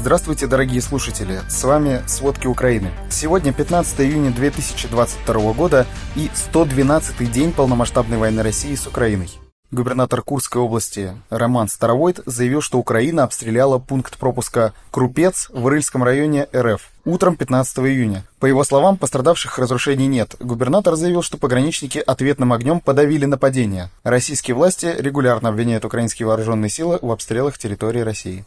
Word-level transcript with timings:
Здравствуйте, 0.00 0.46
дорогие 0.46 0.80
слушатели! 0.80 1.42
С 1.50 1.62
вами 1.62 2.02
«Сводки 2.06 2.46
Украины». 2.46 2.90
Сегодня 3.10 3.52
15 3.52 4.00
июня 4.00 4.30
2022 4.30 5.52
года 5.52 5.86
и 6.16 6.30
112-й 6.34 7.26
день 7.26 7.52
полномасштабной 7.52 8.16
войны 8.16 8.42
России 8.42 8.74
с 8.74 8.86
Украиной. 8.86 9.28
Губернатор 9.70 10.22
Курской 10.22 10.62
области 10.62 11.12
Роман 11.28 11.68
Старовойт 11.68 12.20
заявил, 12.24 12.62
что 12.62 12.78
Украина 12.78 13.24
обстреляла 13.24 13.78
пункт 13.78 14.16
пропуска 14.16 14.72
«Крупец» 14.90 15.50
в 15.50 15.66
Рыльском 15.66 16.02
районе 16.02 16.48
РФ 16.56 16.80
утром 17.04 17.36
15 17.36 17.80
июня. 17.80 18.24
По 18.38 18.46
его 18.46 18.64
словам, 18.64 18.96
пострадавших 18.96 19.58
разрушений 19.58 20.06
нет. 20.06 20.34
Губернатор 20.40 20.96
заявил, 20.96 21.20
что 21.20 21.36
пограничники 21.36 21.98
ответным 21.98 22.54
огнем 22.54 22.80
подавили 22.80 23.26
нападение. 23.26 23.90
Российские 24.02 24.54
власти 24.54 24.94
регулярно 24.96 25.50
обвиняют 25.50 25.84
украинские 25.84 26.26
вооруженные 26.26 26.70
силы 26.70 26.98
в 27.02 27.10
обстрелах 27.10 27.58
территории 27.58 28.00
России. 28.00 28.46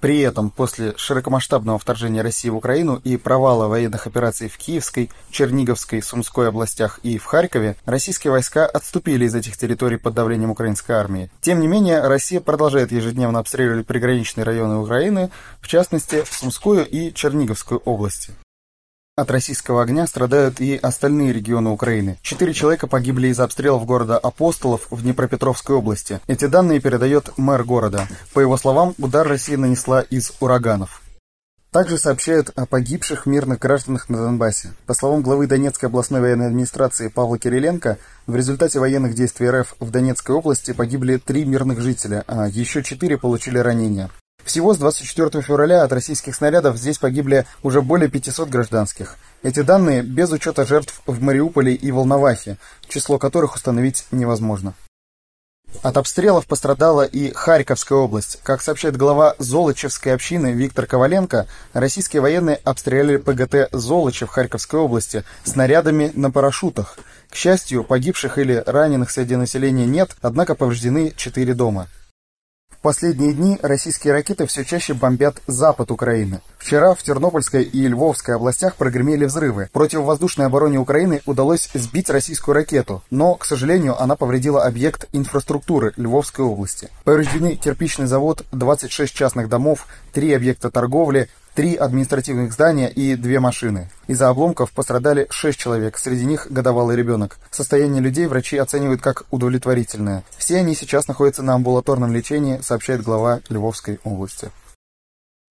При 0.00 0.20
этом, 0.20 0.50
после 0.50 0.94
широкомасштабного 0.96 1.78
вторжения 1.78 2.22
России 2.22 2.48
в 2.48 2.56
Украину 2.56 3.00
и 3.04 3.16
провала 3.16 3.68
военных 3.68 4.06
операций 4.06 4.48
в 4.48 4.56
Киевской, 4.56 5.10
Черниговской, 5.30 6.02
Сумской 6.02 6.48
областях 6.48 7.00
и 7.02 7.18
в 7.18 7.24
Харькове, 7.24 7.76
российские 7.84 8.30
войска 8.30 8.64
отступили 8.66 9.26
из 9.26 9.34
этих 9.34 9.58
территорий 9.58 9.98
под 9.98 10.14
давлением 10.14 10.50
украинской 10.50 10.92
армии. 10.92 11.30
Тем 11.40 11.60
не 11.60 11.68
менее, 11.68 12.00
Россия 12.06 12.40
продолжает 12.40 12.92
ежедневно 12.92 13.38
обстреливать 13.40 13.86
приграничные 13.86 14.44
районы 14.44 14.76
Украины, 14.76 15.30
в 15.60 15.68
частности, 15.68 16.24
Сумскую 16.30 16.86
и 16.86 17.12
Черниговскую 17.12 17.80
области. 17.84 18.32
От 19.20 19.30
российского 19.30 19.82
огня 19.82 20.06
страдают 20.06 20.62
и 20.62 20.76
остальные 20.76 21.34
регионы 21.34 21.68
Украины. 21.68 22.18
Четыре 22.22 22.54
человека 22.54 22.86
погибли 22.86 23.28
из 23.28 23.38
обстрелов 23.38 23.84
города 23.84 24.16
Апостолов 24.16 24.86
в 24.88 25.02
Днепропетровской 25.02 25.76
области. 25.76 26.20
Эти 26.26 26.46
данные 26.46 26.80
передает 26.80 27.36
мэр 27.36 27.62
города. 27.64 28.08
По 28.32 28.40
его 28.40 28.56
словам, 28.56 28.94
удар 28.96 29.28
Россия 29.28 29.58
нанесла 29.58 30.00
из 30.00 30.32
ураганов. 30.40 31.02
Также 31.70 31.98
сообщают 31.98 32.50
о 32.56 32.64
погибших 32.64 33.26
мирных 33.26 33.58
гражданах 33.58 34.08
на 34.08 34.22
Донбассе. 34.22 34.72
По 34.86 34.94
словам 34.94 35.20
главы 35.20 35.46
Донецкой 35.46 35.90
областной 35.90 36.22
военной 36.22 36.46
администрации 36.46 37.08
Павла 37.08 37.38
Кириленко, 37.38 37.98
в 38.26 38.34
результате 38.34 38.80
военных 38.80 39.12
действий 39.12 39.50
РФ 39.50 39.74
в 39.80 39.90
Донецкой 39.90 40.36
области 40.36 40.72
погибли 40.72 41.18
три 41.18 41.44
мирных 41.44 41.82
жителя, 41.82 42.24
а 42.26 42.48
еще 42.48 42.82
четыре 42.82 43.18
получили 43.18 43.58
ранения. 43.58 44.08
Всего 44.50 44.74
с 44.74 44.78
24 44.78 45.42
февраля 45.42 45.84
от 45.84 45.92
российских 45.92 46.34
снарядов 46.34 46.76
здесь 46.76 46.98
погибли 46.98 47.46
уже 47.62 47.82
более 47.82 48.10
500 48.10 48.48
гражданских. 48.48 49.14
Эти 49.44 49.60
данные 49.60 50.02
без 50.02 50.32
учета 50.32 50.66
жертв 50.66 51.02
в 51.06 51.22
Мариуполе 51.22 51.72
и 51.72 51.92
Волновахе, 51.92 52.56
число 52.88 53.16
которых 53.16 53.54
установить 53.54 54.06
невозможно. 54.10 54.74
От 55.82 55.96
обстрелов 55.96 56.46
пострадала 56.46 57.02
и 57.02 57.32
Харьковская 57.32 57.96
область. 57.96 58.40
Как 58.42 58.60
сообщает 58.60 58.96
глава 58.96 59.36
Золочевской 59.38 60.14
общины 60.14 60.50
Виктор 60.50 60.86
Коваленко, 60.86 61.46
российские 61.72 62.20
военные 62.20 62.56
обстреляли 62.64 63.18
ПГТ 63.18 63.68
«Золочев» 63.70 64.30
Харьковской 64.30 64.80
области 64.80 65.22
снарядами 65.44 66.10
на 66.16 66.32
парашютах. 66.32 66.98
К 67.28 67.36
счастью, 67.36 67.84
погибших 67.84 68.36
или 68.38 68.64
раненых 68.66 69.12
среди 69.12 69.36
населения 69.36 69.86
нет, 69.86 70.16
однако 70.22 70.56
повреждены 70.56 71.12
четыре 71.16 71.54
дома 71.54 71.86
последние 72.82 73.32
дни 73.32 73.58
российские 73.62 74.12
ракеты 74.12 74.46
все 74.46 74.64
чаще 74.64 74.94
бомбят 74.94 75.42
запад 75.46 75.90
Украины. 75.90 76.40
Вчера 76.58 76.94
в 76.94 77.02
Тернопольской 77.02 77.62
и 77.62 77.88
Львовской 77.88 78.36
областях 78.36 78.76
прогремели 78.76 79.24
взрывы. 79.24 79.68
Противовоздушной 79.72 80.46
обороне 80.46 80.78
Украины 80.78 81.22
удалось 81.26 81.70
сбить 81.74 82.10
российскую 82.10 82.54
ракету, 82.54 83.02
но, 83.10 83.34
к 83.34 83.44
сожалению, 83.44 84.00
она 84.00 84.16
повредила 84.16 84.64
объект 84.64 85.08
инфраструктуры 85.12 85.92
Львовской 85.96 86.44
области. 86.44 86.88
Повреждены 87.04 87.56
кирпичный 87.56 88.06
завод, 88.06 88.44
26 88.52 89.12
частных 89.14 89.48
домов, 89.48 89.86
три 90.12 90.32
объекта 90.32 90.70
торговли, 90.70 91.28
три 91.54 91.74
административных 91.74 92.52
здания 92.52 92.88
и 92.88 93.16
две 93.16 93.40
машины. 93.40 93.90
Из-за 94.06 94.28
обломков 94.28 94.72
пострадали 94.72 95.26
шесть 95.30 95.58
человек, 95.58 95.98
среди 95.98 96.24
них 96.24 96.46
годовалый 96.50 96.96
ребенок. 96.96 97.38
Состояние 97.50 98.02
людей 98.02 98.26
врачи 98.26 98.56
оценивают 98.56 99.00
как 99.00 99.24
удовлетворительное. 99.30 100.24
Все 100.36 100.58
они 100.58 100.74
сейчас 100.74 101.08
находятся 101.08 101.42
на 101.42 101.54
амбулаторном 101.54 102.12
лечении, 102.12 102.60
сообщает 102.62 103.02
глава 103.02 103.40
Львовской 103.48 104.00
области. 104.04 104.50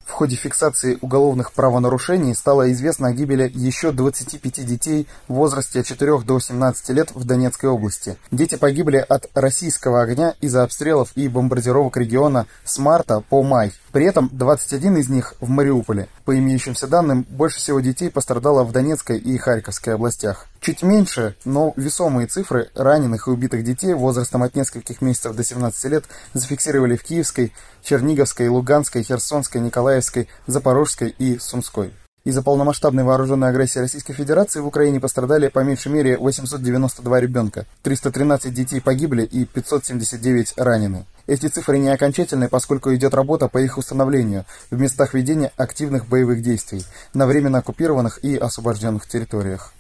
В 0.09 0.11
ходе 0.11 0.35
фиксации 0.35 0.97
уголовных 1.01 1.53
правонарушений 1.53 2.33
стало 2.33 2.71
известно 2.71 3.09
о 3.09 3.11
гибели 3.11 3.49
еще 3.53 3.91
25 3.91 4.65
детей 4.65 5.07
в 5.27 5.35
возрасте 5.35 5.81
от 5.81 5.85
4 5.85 6.21
до 6.21 6.39
17 6.39 6.89
лет 6.89 7.11
в 7.13 7.25
Донецкой 7.25 7.69
области. 7.69 8.17
Дети 8.31 8.55
погибли 8.55 8.97
от 8.97 9.29
российского 9.35 10.01
огня 10.01 10.33
из-за 10.41 10.63
обстрелов 10.63 11.11
и 11.15 11.27
бомбардировок 11.27 11.95
региона 11.95 12.47
с 12.65 12.79
марта 12.79 13.21
по 13.21 13.43
май. 13.43 13.71
При 13.91 14.05
этом 14.05 14.29
21 14.31 14.97
из 14.97 15.09
них 15.09 15.33
в 15.39 15.49
Мариуполе. 15.49 16.07
По 16.25 16.37
имеющимся 16.37 16.87
данным, 16.87 17.25
больше 17.29 17.57
всего 17.57 17.79
детей 17.79 18.11
пострадало 18.11 18.63
в 18.63 18.71
Донецкой 18.71 19.17
и 19.17 19.37
Харьковской 19.37 19.95
областях. 19.95 20.45
Чуть 20.61 20.83
меньше, 20.83 21.35
но 21.45 21.73
весомые 21.75 22.27
цифры 22.27 22.69
раненых 22.75 23.27
и 23.27 23.31
убитых 23.31 23.63
детей 23.63 23.93
возрастом 23.93 24.43
от 24.43 24.55
нескольких 24.55 25.01
месяцев 25.01 25.35
до 25.35 25.43
17 25.43 25.85
лет 25.85 26.05
зафиксировали 26.33 26.97
в 26.97 27.03
Киевской, 27.03 27.53
Черниговской, 27.81 28.47
Луганской, 28.47 29.03
Херсонской, 29.03 29.61
Николаевской, 29.61 30.27
Запорожской 30.45 31.15
и 31.17 31.39
Сумской. 31.39 31.93
Из-за 32.25 32.43
полномасштабной 32.43 33.03
вооруженной 33.03 33.49
агрессии 33.49 33.79
Российской 33.79 34.13
Федерации 34.13 34.59
в 34.59 34.67
Украине 34.67 34.99
пострадали 34.99 35.47
по 35.47 35.59
меньшей 35.59 35.91
мере 35.91 36.17
892 36.17 37.19
ребенка, 37.21 37.65
313 37.83 38.53
детей 38.53 38.81
погибли 38.81 39.23
и 39.23 39.45
579 39.45 40.53
ранены. 40.57 41.05
Эти 41.29 41.45
цифры 41.45 41.77
не 41.77 41.89
окончательные, 41.89 42.49
поскольку 42.49 42.91
идет 42.95 43.13
работа 43.13 43.49
по 43.49 43.59
их 43.59 43.77
установлению 43.77 44.45
в 44.71 44.79
местах 44.79 45.13
ведения 45.13 45.51
активных 45.57 46.07
боевых 46.07 46.41
действий 46.41 46.83
на 47.13 47.27
временно 47.27 47.59
оккупированных 47.59 48.23
и 48.23 48.35
освобожденных 48.35 49.07
территориях. 49.07 49.75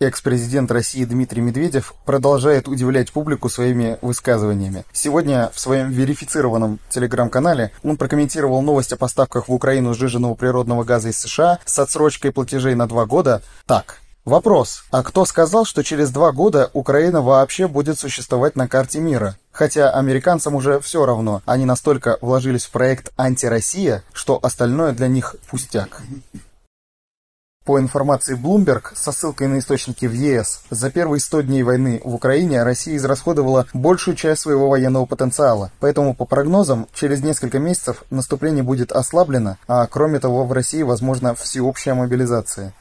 Экс-президент 0.00 0.70
России 0.72 1.04
Дмитрий 1.04 1.42
Медведев 1.42 1.92
продолжает 2.06 2.66
удивлять 2.66 3.12
публику 3.12 3.50
своими 3.50 3.98
высказываниями. 4.00 4.84
Сегодня 4.94 5.50
в 5.52 5.60
своем 5.60 5.90
верифицированном 5.90 6.80
телеграм-канале 6.88 7.70
он 7.82 7.98
прокомментировал 7.98 8.62
новость 8.62 8.94
о 8.94 8.96
поставках 8.96 9.48
в 9.48 9.52
Украину 9.52 9.92
сжиженного 9.92 10.34
природного 10.34 10.82
газа 10.82 11.10
из 11.10 11.18
США 11.18 11.58
с 11.66 11.78
отсрочкой 11.78 12.32
платежей 12.32 12.74
на 12.74 12.88
два 12.88 13.04
года 13.04 13.42
так. 13.66 14.00
Вопрос. 14.24 14.84
А 14.90 15.02
кто 15.02 15.26
сказал, 15.26 15.66
что 15.66 15.84
через 15.84 16.10
два 16.10 16.32
года 16.32 16.70
Украина 16.72 17.20
вообще 17.20 17.68
будет 17.68 17.98
существовать 17.98 18.56
на 18.56 18.68
карте 18.68 18.98
мира? 18.98 19.36
Хотя 19.52 19.90
американцам 19.90 20.54
уже 20.54 20.80
все 20.80 21.04
равно, 21.04 21.42
они 21.44 21.66
настолько 21.66 22.16
вложились 22.22 22.64
в 22.64 22.70
проект 22.70 23.12
«Антироссия», 23.18 24.02
что 24.14 24.38
остальное 24.42 24.92
для 24.92 25.08
них 25.08 25.36
пустяк. 25.50 26.00
По 27.66 27.78
информации 27.78 28.36
Bloomberg, 28.36 28.94
со 28.94 29.12
ссылкой 29.12 29.48
на 29.48 29.58
источники 29.58 30.06
в 30.06 30.12
ЕС, 30.12 30.62
за 30.70 30.90
первые 30.90 31.20
100 31.20 31.42
дней 31.42 31.62
войны 31.62 32.00
в 32.04 32.14
Украине 32.14 32.62
Россия 32.62 32.96
израсходовала 32.96 33.66
большую 33.72 34.16
часть 34.16 34.42
своего 34.42 34.68
военного 34.68 35.04
потенциала. 35.06 35.70
Поэтому, 35.80 36.14
по 36.14 36.24
прогнозам, 36.24 36.88
через 36.94 37.22
несколько 37.22 37.58
месяцев 37.58 38.04
наступление 38.10 38.62
будет 38.62 38.92
ослаблено, 38.92 39.56
а 39.66 39.86
кроме 39.86 40.18
того 40.18 40.44
в 40.44 40.52
России 40.52 40.82
возможна 40.82 41.34
всеобщая 41.34 41.94
мобилизация. 41.94 42.74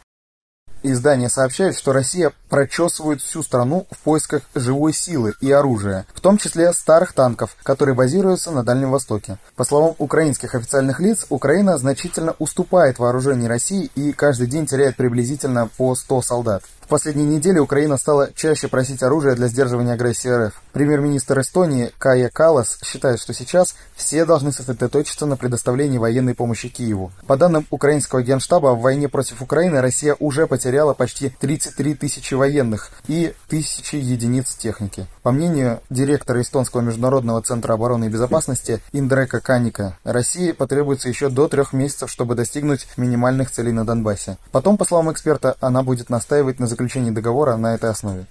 Издание 0.86 1.30
сообщает, 1.30 1.78
что 1.78 1.94
Россия 1.94 2.34
прочесывает 2.50 3.22
всю 3.22 3.42
страну 3.42 3.88
в 3.90 4.00
поисках 4.00 4.42
живой 4.54 4.94
силы 4.94 5.34
и 5.40 5.50
оружия, 5.50 6.06
в 6.14 6.20
том 6.20 6.38
числе 6.38 6.74
старых 6.74 7.14
танков, 7.14 7.56
которые 7.64 7.96
базируются 7.96 8.52
на 8.52 8.64
Дальнем 8.64 8.92
Востоке. 8.92 9.38
По 9.56 9.64
словам 9.64 9.96
украинских 9.98 10.56
официальных 10.56 11.00
лиц, 11.00 11.26
Украина 11.30 11.78
значительно 11.78 12.36
уступает 12.38 13.00
вооружению 13.00 13.48
России 13.48 13.90
и 13.96 14.12
каждый 14.12 14.48
день 14.48 14.66
теряет 14.66 14.98
приблизительно 14.98 15.70
по 15.78 15.96
100 15.96 16.22
солдат. 16.22 16.64
Последние 16.94 17.26
недели 17.26 17.58
Украина 17.58 17.98
стала 17.98 18.32
чаще 18.36 18.68
просить 18.68 19.02
оружия 19.02 19.34
для 19.34 19.48
сдерживания 19.48 19.94
агрессии 19.94 20.28
РФ. 20.28 20.62
Премьер-министр 20.74 21.40
Эстонии 21.40 21.92
Кая 21.98 22.30
Калас 22.30 22.78
считает, 22.84 23.20
что 23.20 23.34
сейчас 23.34 23.74
все 23.96 24.26
должны 24.26 24.52
сосредоточиться 24.52 25.26
на 25.26 25.36
предоставлении 25.36 25.98
военной 25.98 26.36
помощи 26.36 26.70
Киеву. 26.70 27.12
По 27.26 27.36
данным 27.36 27.66
украинского 27.72 28.22
генштаба, 28.22 28.76
в 28.76 28.82
войне 28.82 29.10
против 29.10 29.42
Украины 29.42 29.82
Россия 29.82 30.16
уже 30.20 30.46
потеряла 30.46 30.94
почти 30.94 31.30
33 31.40 31.96
тысячи 31.96 32.36
военных 32.36 32.92
и 33.08 33.34
тысячи 33.50 33.96
единиц 33.96 34.54
техники. 34.54 35.08
По 35.24 35.32
мнению 35.32 35.82
директора 35.90 36.44
Эстонского 36.44 36.82
международного 36.82 37.42
центра 37.42 37.74
обороны 37.74 38.06
и 38.06 38.10
безопасности 38.10 38.82
Индрека 38.92 39.40
Каника, 39.40 39.98
России 40.04 40.52
потребуется 40.52 41.10
еще 41.10 41.30
до 41.30 41.48
трех 41.48 41.74
месяцев, 41.74 42.12
чтобы 42.12 42.36
достигнуть 42.36 42.86
минимальных 42.98 43.50
целей 43.50 43.72
на 43.72 43.84
Донбассе. 43.84 44.38
Потом, 44.52 44.78
по 44.78 44.86
словам 44.86 45.12
эксперта, 45.12 45.56
она 45.60 45.82
будет 45.82 46.12
настаивать 46.12 46.60
на 46.60 46.68
заключении 46.68 46.83
договора 47.12 47.58
на 47.58 47.76
этой 47.76 47.90
основе. 47.90 48.26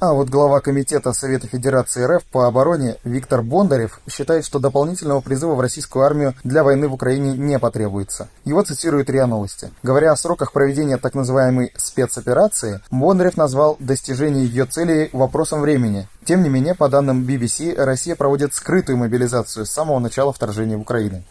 А 0.00 0.12
вот 0.12 0.28
глава 0.28 0.60
Комитета 0.60 1.12
Совета 1.12 1.48
Федерации 1.48 2.04
РФ 2.04 2.24
по 2.26 2.46
обороне 2.46 2.98
Виктор 3.02 3.42
Бондарев 3.42 4.00
считает, 4.08 4.44
что 4.44 4.60
дополнительного 4.60 5.20
призыва 5.20 5.56
в 5.56 5.60
российскую 5.60 6.04
армию 6.04 6.34
для 6.44 6.62
войны 6.62 6.86
в 6.86 6.94
Украине 6.94 7.32
не 7.36 7.58
потребуется. 7.58 8.28
Его 8.44 8.62
цитируют 8.62 9.10
РИА 9.10 9.26
Новости. 9.26 9.72
Говоря 9.82 10.12
о 10.12 10.16
сроках 10.16 10.52
проведения 10.52 10.98
так 10.98 11.16
называемой 11.16 11.72
спецоперации, 11.76 12.80
Бондарев 12.92 13.36
назвал 13.36 13.76
достижение 13.80 14.46
ее 14.46 14.66
целей 14.66 15.10
вопросом 15.12 15.62
времени. 15.62 16.06
Тем 16.24 16.44
не 16.44 16.48
менее, 16.48 16.76
по 16.76 16.88
данным 16.88 17.24
BBC, 17.24 17.74
Россия 17.82 18.14
проводит 18.14 18.54
скрытую 18.54 18.98
мобилизацию 18.98 19.66
с 19.66 19.70
самого 19.70 19.98
начала 19.98 20.32
вторжения 20.32 20.76
в 20.76 20.82
Украину. 20.82 21.24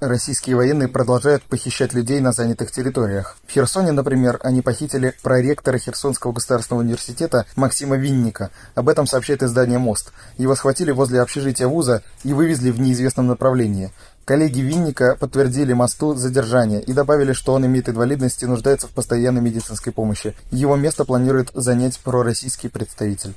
Российские 0.00 0.56
военные 0.56 0.88
продолжают 0.88 1.44
похищать 1.44 1.94
людей 1.94 2.20
на 2.20 2.32
занятых 2.32 2.70
территориях. 2.70 3.38
В 3.46 3.52
Херсоне, 3.52 3.92
например, 3.92 4.38
они 4.42 4.60
похитили 4.60 5.14
проректора 5.22 5.78
Херсонского 5.78 6.32
государственного 6.32 6.82
университета 6.82 7.46
Максима 7.56 7.96
Винника. 7.96 8.50
Об 8.74 8.90
этом 8.90 9.06
сообщает 9.06 9.42
издание 9.42 9.78
«Мост». 9.78 10.12
Его 10.36 10.56
схватили 10.56 10.90
возле 10.90 11.22
общежития 11.22 11.68
вуза 11.68 12.02
и 12.22 12.34
вывезли 12.34 12.70
в 12.70 12.80
неизвестном 12.80 13.28
направлении. 13.28 13.92
Коллеги 14.26 14.60
Винника 14.60 15.16
подтвердили 15.18 15.72
мосту 15.72 16.14
задержание 16.14 16.82
и 16.82 16.92
добавили, 16.92 17.32
что 17.32 17.54
он 17.54 17.64
имеет 17.64 17.88
инвалидность 17.88 18.42
и 18.42 18.46
нуждается 18.46 18.88
в 18.88 18.90
постоянной 18.90 19.40
медицинской 19.40 19.92
помощи. 19.92 20.34
Его 20.50 20.76
место 20.76 21.04
планирует 21.04 21.50
занять 21.54 21.98
пророссийский 22.00 22.68
представитель. 22.68 23.34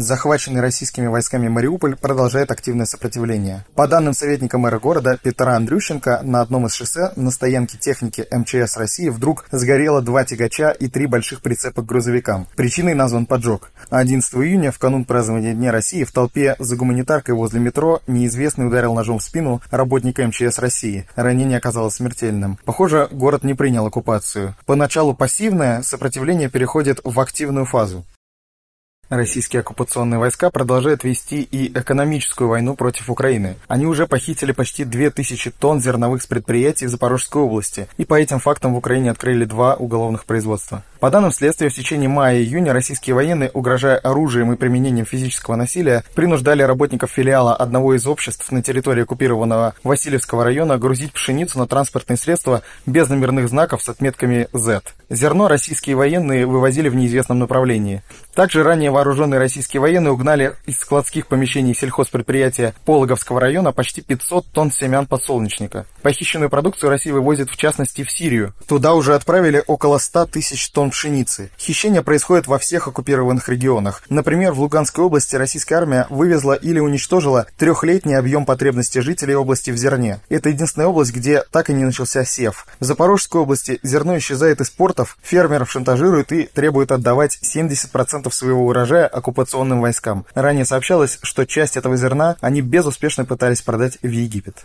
Захваченный 0.00 0.60
российскими 0.60 1.08
войсками 1.08 1.48
Мариуполь 1.48 1.96
продолжает 1.96 2.52
активное 2.52 2.86
сопротивление. 2.86 3.64
По 3.74 3.88
данным 3.88 4.14
советника 4.14 4.56
мэра 4.56 4.78
города 4.78 5.18
Петра 5.20 5.56
Андрющенко, 5.56 6.20
на 6.22 6.40
одном 6.40 6.66
из 6.66 6.74
шоссе 6.74 7.10
на 7.16 7.32
стоянке 7.32 7.78
техники 7.78 8.24
МЧС 8.30 8.76
России 8.76 9.08
вдруг 9.08 9.46
сгорело 9.50 10.00
два 10.00 10.24
тягача 10.24 10.70
и 10.70 10.86
три 10.86 11.06
больших 11.06 11.40
прицепа 11.40 11.82
к 11.82 11.86
грузовикам. 11.86 12.46
Причиной 12.54 12.94
назван 12.94 13.26
поджог. 13.26 13.72
11 13.90 14.34
июня, 14.34 14.70
в 14.70 14.78
канун 14.78 15.04
празднования 15.04 15.52
Дня 15.52 15.72
России, 15.72 16.04
в 16.04 16.12
толпе 16.12 16.54
за 16.60 16.76
гуманитаркой 16.76 17.34
возле 17.34 17.58
метро 17.58 18.00
неизвестный 18.06 18.68
ударил 18.68 18.94
ножом 18.94 19.18
в 19.18 19.24
спину 19.24 19.62
работника 19.72 20.24
МЧС 20.24 20.60
России. 20.60 21.08
Ранение 21.16 21.58
оказалось 21.58 21.94
смертельным. 21.94 22.60
Похоже, 22.64 23.08
город 23.10 23.42
не 23.42 23.54
принял 23.54 23.84
оккупацию. 23.84 24.54
Поначалу 24.64 25.12
пассивное 25.12 25.82
сопротивление 25.82 26.48
переходит 26.48 27.00
в 27.02 27.18
активную 27.18 27.66
фазу. 27.66 28.04
Российские 29.08 29.60
оккупационные 29.60 30.18
войска 30.18 30.50
продолжают 30.50 31.02
вести 31.02 31.40
и 31.40 31.72
экономическую 31.72 32.48
войну 32.48 32.74
против 32.74 33.08
Украины. 33.08 33.56
Они 33.66 33.86
уже 33.86 34.06
похитили 34.06 34.52
почти 34.52 34.84
2000 34.84 35.50
тонн 35.52 35.80
зерновых 35.80 36.22
с 36.22 36.26
предприятий 36.26 36.86
Запорожской 36.88 37.40
области, 37.40 37.88
и 37.96 38.04
по 38.04 38.20
этим 38.20 38.38
фактам 38.38 38.74
в 38.74 38.76
Украине 38.76 39.10
открыли 39.10 39.46
два 39.46 39.76
уголовных 39.76 40.26
производства. 40.26 40.82
По 41.00 41.10
данным 41.10 41.30
следствия, 41.30 41.68
в 41.68 41.74
течение 41.74 42.08
мая 42.08 42.38
и 42.38 42.42
июня 42.42 42.72
российские 42.72 43.14
военные, 43.14 43.52
угрожая 43.54 43.98
оружием 43.98 44.52
и 44.52 44.56
применением 44.56 45.06
физического 45.06 45.54
насилия, 45.54 46.02
принуждали 46.16 46.62
работников 46.62 47.12
филиала 47.12 47.54
одного 47.54 47.94
из 47.94 48.04
обществ 48.08 48.50
на 48.50 48.64
территории 48.64 49.04
оккупированного 49.04 49.74
Васильевского 49.84 50.42
района 50.42 50.76
грузить 50.76 51.12
пшеницу 51.12 51.56
на 51.60 51.68
транспортные 51.68 52.16
средства 52.16 52.62
без 52.84 53.08
номерных 53.08 53.48
знаков 53.48 53.80
с 53.80 53.88
отметками 53.88 54.48
Z. 54.52 54.82
Зерно 55.08 55.46
российские 55.46 55.94
военные 55.94 56.46
вывозили 56.46 56.88
в 56.88 56.96
неизвестном 56.96 57.38
направлении. 57.38 58.02
Также 58.34 58.64
ранее 58.64 58.90
вооруженные 58.90 59.38
российские 59.38 59.80
военные 59.80 60.10
угнали 60.10 60.54
из 60.66 60.80
складских 60.80 61.28
помещений 61.28 61.74
сельхозпредприятия 61.74 62.74
Пологовского 62.84 63.40
района 63.40 63.70
почти 63.70 64.02
500 64.02 64.46
тонн 64.46 64.72
семян 64.72 65.06
подсолнечника. 65.06 65.86
Похищенную 66.08 66.48
продукцию 66.48 66.88
Россия 66.88 67.12
вывозит 67.12 67.50
в 67.50 67.58
частности 67.58 68.02
в 68.02 68.10
Сирию. 68.10 68.54
Туда 68.66 68.94
уже 68.94 69.14
отправили 69.14 69.62
около 69.66 69.98
100 69.98 70.24
тысяч 70.28 70.70
тонн 70.70 70.88
пшеницы. 70.88 71.50
Хищение 71.58 72.02
происходит 72.02 72.46
во 72.46 72.58
всех 72.58 72.88
оккупированных 72.88 73.50
регионах. 73.50 74.02
Например, 74.08 74.52
в 74.54 74.60
Луганской 74.60 75.04
области 75.04 75.36
российская 75.36 75.74
армия 75.74 76.06
вывезла 76.08 76.54
или 76.54 76.78
уничтожила 76.78 77.46
трехлетний 77.58 78.16
объем 78.16 78.46
потребностей 78.46 79.02
жителей 79.02 79.34
области 79.34 79.70
в 79.70 79.76
зерне. 79.76 80.20
Это 80.30 80.48
единственная 80.48 80.86
область, 80.86 81.12
где 81.12 81.42
так 81.50 81.68
и 81.68 81.74
не 81.74 81.84
начался 81.84 82.24
сев. 82.24 82.66
В 82.80 82.86
Запорожской 82.86 83.42
области 83.42 83.78
зерно 83.82 84.16
исчезает 84.16 84.62
из 84.62 84.70
портов, 84.70 85.18
фермеров 85.20 85.70
шантажируют 85.70 86.32
и 86.32 86.44
требуют 86.44 86.90
отдавать 86.90 87.38
70% 87.42 88.32
своего 88.32 88.66
урожая 88.66 89.06
оккупационным 89.08 89.82
войскам. 89.82 90.24
Ранее 90.34 90.64
сообщалось, 90.64 91.18
что 91.20 91.44
часть 91.44 91.76
этого 91.76 91.98
зерна 91.98 92.36
они 92.40 92.62
безуспешно 92.62 93.26
пытались 93.26 93.60
продать 93.60 93.98
в 94.00 94.08
Египет. 94.08 94.64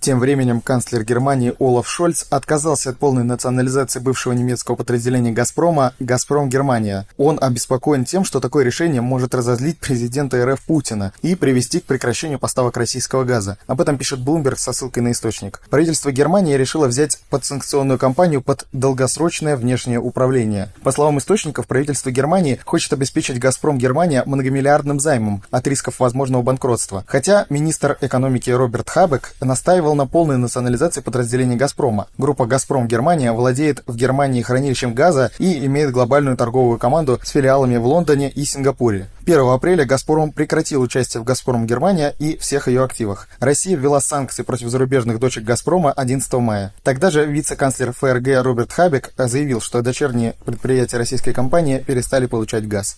Тем 0.00 0.20
временем 0.20 0.60
канцлер 0.60 1.02
Германии 1.02 1.54
Олаф 1.58 1.88
Шольц 1.88 2.24
отказался 2.30 2.90
от 2.90 2.98
полной 2.98 3.24
национализации 3.24 3.98
бывшего 3.98 4.32
немецкого 4.32 4.76
подразделения 4.76 5.32
«Газпрома» 5.32 5.92
«Газпром 5.98 6.48
Германия». 6.48 7.08
Он 7.16 7.36
обеспокоен 7.40 8.04
тем, 8.04 8.24
что 8.24 8.38
такое 8.38 8.64
решение 8.64 9.00
может 9.00 9.34
разозлить 9.34 9.78
президента 9.78 10.44
РФ 10.46 10.60
Путина 10.62 11.12
и 11.22 11.34
привести 11.34 11.80
к 11.80 11.84
прекращению 11.84 12.38
поставок 12.38 12.76
российского 12.76 13.24
газа. 13.24 13.58
Об 13.66 13.80
этом 13.80 13.98
пишет 13.98 14.20
Bloomberg 14.20 14.56
со 14.56 14.72
ссылкой 14.72 15.02
на 15.02 15.10
источник. 15.10 15.60
Правительство 15.68 16.12
Германии 16.12 16.54
решило 16.54 16.86
взять 16.86 17.18
подсанкционную 17.28 17.98
кампанию 17.98 18.40
под 18.40 18.68
долгосрочное 18.72 19.56
внешнее 19.56 19.98
управление. 19.98 20.72
По 20.84 20.92
словам 20.92 21.18
источников, 21.18 21.66
правительство 21.66 22.12
Германии 22.12 22.60
хочет 22.64 22.92
обеспечить 22.92 23.40
«Газпром 23.40 23.78
Германия» 23.78 24.22
многомиллиардным 24.24 25.00
займом 25.00 25.42
от 25.50 25.66
рисков 25.66 25.98
возможного 25.98 26.42
банкротства. 26.42 27.02
Хотя 27.08 27.46
министр 27.50 27.98
экономики 28.00 28.50
Роберт 28.50 28.88
Хабек 28.90 29.34
настаивал 29.40 29.87
настаивал 29.88 29.94
на 29.94 30.06
полной 30.06 30.36
национализации 30.36 31.00
подразделений 31.00 31.56
«Газпрома». 31.56 32.08
Группа 32.18 32.46
«Газпром 32.46 32.86
Германия» 32.86 33.32
владеет 33.32 33.82
в 33.86 33.96
Германии 33.96 34.42
хранилищем 34.42 34.94
газа 34.94 35.30
и 35.38 35.64
имеет 35.66 35.92
глобальную 35.92 36.36
торговую 36.36 36.78
команду 36.78 37.18
с 37.22 37.30
филиалами 37.30 37.76
в 37.78 37.86
Лондоне 37.86 38.30
и 38.30 38.44
Сингапуре. 38.44 39.08
1 39.24 39.40
апреля 39.40 39.84
«Газпром» 39.84 40.32
прекратил 40.32 40.82
участие 40.82 41.20
в 41.20 41.24
«Газпром 41.24 41.66
Германия» 41.66 42.14
и 42.18 42.36
всех 42.36 42.68
ее 42.68 42.84
активах. 42.84 43.28
Россия 43.40 43.76
ввела 43.76 44.00
санкции 44.00 44.42
против 44.42 44.68
зарубежных 44.68 45.18
дочек 45.18 45.44
«Газпрома» 45.44 45.92
11 45.92 46.32
мая. 46.34 46.72
Тогда 46.82 47.10
же 47.10 47.24
вице-канцлер 47.24 47.92
ФРГ 47.92 48.44
Роберт 48.44 48.72
Хабек 48.72 49.12
заявил, 49.16 49.60
что 49.60 49.82
дочерние 49.82 50.34
предприятия 50.44 50.98
российской 50.98 51.32
компании 51.32 51.78
перестали 51.78 52.26
получать 52.26 52.68
газ. 52.68 52.96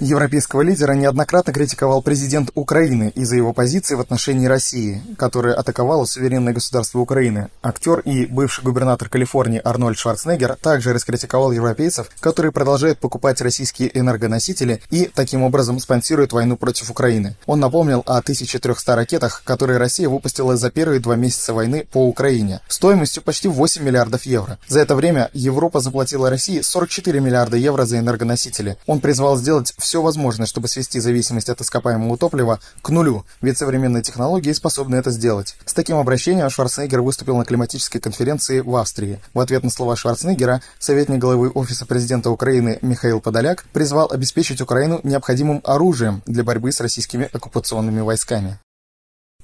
Европейского 0.00 0.62
лидера 0.62 0.94
неоднократно 0.94 1.52
критиковал 1.52 2.00
президент 2.00 2.50
Украины 2.54 3.12
из-за 3.14 3.36
его 3.36 3.52
позиции 3.52 3.94
в 3.94 4.00
отношении 4.00 4.46
России, 4.46 5.02
которая 5.18 5.52
атаковала 5.52 6.06
суверенное 6.06 6.54
государство 6.54 7.00
Украины. 7.00 7.48
Актер 7.62 8.00
и 8.00 8.24
бывший 8.24 8.64
губернатор 8.64 9.10
Калифорнии 9.10 9.60
Арнольд 9.62 9.98
Шварценеггер 9.98 10.56
также 10.56 10.94
раскритиковал 10.94 11.52
европейцев, 11.52 12.08
которые 12.20 12.50
продолжают 12.50 12.98
покупать 12.98 13.42
российские 13.42 13.96
энергоносители 13.98 14.80
и 14.88 15.04
таким 15.04 15.42
образом 15.42 15.78
спонсируют 15.78 16.32
войну 16.32 16.56
против 16.56 16.90
Украины. 16.90 17.36
Он 17.44 17.60
напомнил 17.60 18.02
о 18.06 18.16
1300 18.16 18.96
ракетах, 18.96 19.42
которые 19.44 19.78
Россия 19.78 20.08
выпустила 20.08 20.56
за 20.56 20.70
первые 20.70 21.00
два 21.00 21.16
месяца 21.16 21.52
войны 21.52 21.86
по 21.92 22.06
Украине, 22.06 22.60
стоимостью 22.68 23.22
почти 23.22 23.48
8 23.48 23.82
миллиардов 23.82 24.24
евро. 24.24 24.58
За 24.66 24.80
это 24.80 24.96
время 24.96 25.28
Европа 25.34 25.80
заплатила 25.80 26.30
России 26.30 26.62
44 26.62 27.20
миллиарда 27.20 27.58
евро 27.58 27.84
за 27.84 27.98
энергоносители. 27.98 28.78
Он 28.86 29.00
призвал 29.00 29.36
сделать 29.36 29.74
все 29.76 29.89
все 29.90 30.00
возможное, 30.00 30.46
чтобы 30.46 30.68
свести 30.68 31.00
зависимость 31.00 31.48
от 31.48 31.60
ископаемого 31.60 32.16
топлива 32.16 32.60
к 32.80 32.90
нулю, 32.90 33.26
ведь 33.40 33.58
современные 33.58 34.04
технологии 34.04 34.52
способны 34.52 34.94
это 34.94 35.10
сделать. 35.10 35.56
С 35.64 35.74
таким 35.74 35.96
обращением 35.96 36.48
Шварценеггер 36.48 37.00
выступил 37.00 37.36
на 37.36 37.44
климатической 37.44 38.00
конференции 38.00 38.60
в 38.60 38.76
Австрии. 38.76 39.18
В 39.34 39.40
ответ 39.40 39.64
на 39.64 39.70
слова 39.70 39.96
Шварценеггера, 39.96 40.62
советник 40.78 41.18
главы 41.18 41.50
Офиса 41.50 41.86
президента 41.86 42.30
Украины 42.30 42.78
Михаил 42.82 43.20
Подоляк 43.20 43.64
призвал 43.72 44.08
обеспечить 44.12 44.60
Украину 44.60 45.00
необходимым 45.02 45.60
оружием 45.64 46.22
для 46.24 46.44
борьбы 46.44 46.70
с 46.70 46.80
российскими 46.80 47.28
оккупационными 47.32 48.00
войсками. 48.00 48.60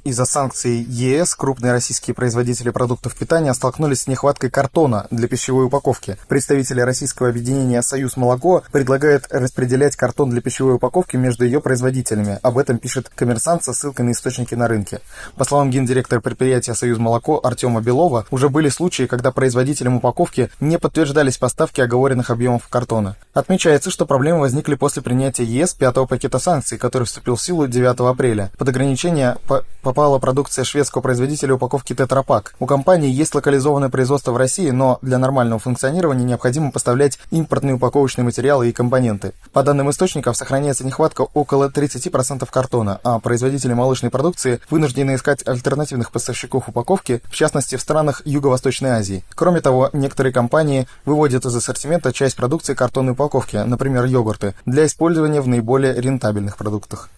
Из-за 0.06 0.24
санкций 0.24 0.86
ЕС 0.88 1.34
крупные 1.34 1.72
российские 1.72 2.14
производители 2.14 2.70
продуктов 2.70 3.16
питания 3.16 3.52
столкнулись 3.52 4.02
с 4.02 4.06
нехваткой 4.06 4.50
картона 4.50 5.08
для 5.10 5.26
пищевой 5.26 5.64
упаковки. 5.64 6.16
Представители 6.28 6.80
российского 6.80 7.28
объединения 7.28 7.82
«Союз 7.82 8.16
молоко» 8.16 8.62
предлагают 8.70 9.26
распределять 9.30 9.96
картон 9.96 10.30
для 10.30 10.40
пищевой 10.40 10.76
упаковки 10.76 11.16
между 11.16 11.44
ее 11.44 11.60
производителями. 11.60 12.38
Об 12.42 12.56
этом 12.56 12.78
пишет 12.78 13.10
коммерсант 13.16 13.64
со 13.64 13.72
ссылкой 13.72 14.04
на 14.04 14.12
источники 14.12 14.54
на 14.54 14.68
рынке. 14.68 15.00
По 15.34 15.42
словам 15.44 15.72
гендиректора 15.72 16.20
предприятия 16.20 16.76
«Союз 16.76 16.98
молоко» 16.98 17.40
Артема 17.42 17.80
Белова, 17.80 18.26
уже 18.30 18.48
были 18.48 18.68
случаи, 18.68 19.06
когда 19.06 19.32
производителям 19.32 19.96
упаковки 19.96 20.50
не 20.60 20.78
подтверждались 20.78 21.36
поставки 21.36 21.80
оговоренных 21.80 22.30
объемов 22.30 22.68
картона. 22.68 23.16
Отмечается, 23.34 23.90
что 23.90 24.06
проблемы 24.06 24.38
возникли 24.38 24.76
после 24.76 25.02
принятия 25.02 25.42
ЕС 25.42 25.74
пятого 25.74 26.06
пакета 26.06 26.38
санкций, 26.38 26.78
который 26.78 27.08
вступил 27.08 27.34
в 27.34 27.42
силу 27.42 27.66
9 27.66 27.98
апреля. 28.08 28.52
Под 28.56 28.68
ограничение 28.68 29.36
по 29.82 29.95
попала 29.96 30.18
продукция 30.18 30.62
шведского 30.66 31.00
производителя 31.00 31.54
упаковки 31.54 31.94
Тетрапак. 31.94 32.54
У 32.60 32.66
компании 32.66 33.10
есть 33.10 33.34
локализованное 33.34 33.88
производство 33.88 34.30
в 34.30 34.36
России, 34.36 34.68
но 34.68 34.98
для 35.00 35.16
нормального 35.16 35.58
функционирования 35.58 36.22
необходимо 36.22 36.70
поставлять 36.70 37.18
импортные 37.30 37.76
упаковочные 37.76 38.26
материалы 38.26 38.68
и 38.68 38.72
компоненты. 38.72 39.32
По 39.54 39.62
данным 39.62 39.88
источников, 39.88 40.36
сохраняется 40.36 40.84
нехватка 40.84 41.22
около 41.22 41.70
30% 41.70 42.46
картона, 42.50 43.00
а 43.04 43.20
производители 43.20 43.72
молочной 43.72 44.10
продукции 44.10 44.60
вынуждены 44.68 45.14
искать 45.14 45.48
альтернативных 45.48 46.12
поставщиков 46.12 46.68
упаковки, 46.68 47.22
в 47.24 47.34
частности 47.34 47.76
в 47.76 47.80
странах 47.80 48.20
Юго-Восточной 48.26 48.90
Азии. 48.90 49.24
Кроме 49.34 49.62
того, 49.62 49.88
некоторые 49.94 50.34
компании 50.34 50.86
выводят 51.06 51.46
из 51.46 51.56
ассортимента 51.56 52.12
часть 52.12 52.36
продукции 52.36 52.74
картонной 52.74 53.12
упаковки, 53.12 53.56
например, 53.56 54.04
йогурты, 54.04 54.54
для 54.66 54.84
использования 54.84 55.40
в 55.40 55.48
наиболее 55.48 55.98
рентабельных 55.98 56.58
продуктах. 56.58 57.08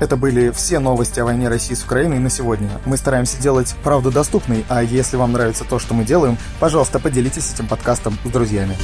Это 0.00 0.16
были 0.16 0.50
все 0.50 0.78
новости 0.78 1.20
о 1.20 1.26
войне 1.26 1.48
России 1.48 1.74
с 1.74 1.84
Украиной 1.84 2.18
на 2.18 2.30
сегодня. 2.30 2.70
Мы 2.86 2.96
стараемся 2.96 3.40
делать 3.40 3.76
правду 3.84 4.10
доступной, 4.10 4.64
а 4.70 4.82
если 4.82 5.16
вам 5.18 5.32
нравится 5.32 5.64
то, 5.64 5.78
что 5.78 5.92
мы 5.92 6.04
делаем, 6.04 6.38
пожалуйста, 6.58 6.98
поделитесь 6.98 7.52
этим 7.52 7.66
подкастом 7.68 8.18
с 8.24 8.30
друзьями. 8.30 8.76